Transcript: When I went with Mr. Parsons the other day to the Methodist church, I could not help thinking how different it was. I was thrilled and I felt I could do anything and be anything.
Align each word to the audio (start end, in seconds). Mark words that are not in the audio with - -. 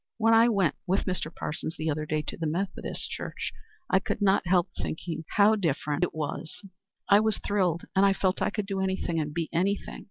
When 0.17 0.33
I 0.33 0.49
went 0.49 0.73
with 0.87 1.05
Mr. 1.05 1.31
Parsons 1.31 1.75
the 1.77 1.87
other 1.91 2.07
day 2.07 2.23
to 2.23 2.35
the 2.35 2.47
Methodist 2.47 3.07
church, 3.11 3.51
I 3.87 3.99
could 3.99 4.19
not 4.19 4.47
help 4.47 4.69
thinking 4.75 5.25
how 5.35 5.55
different 5.55 6.03
it 6.03 6.15
was. 6.15 6.65
I 7.07 7.19
was 7.19 7.37
thrilled 7.37 7.83
and 7.95 8.03
I 8.03 8.13
felt 8.13 8.41
I 8.41 8.49
could 8.49 8.65
do 8.65 8.79
anything 8.79 9.19
and 9.19 9.31
be 9.31 9.47
anything. 9.53 9.99